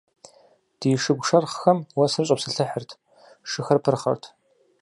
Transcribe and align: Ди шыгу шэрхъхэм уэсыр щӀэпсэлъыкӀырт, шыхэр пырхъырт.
Ди 0.79 0.89
шыгу 1.03 1.23
шэрхъхэм 1.27 1.79
уэсыр 1.97 2.25
щӀэпсэлъыкӀырт, 2.27 2.91
шыхэр 3.49 3.79
пырхъырт. 3.83 4.23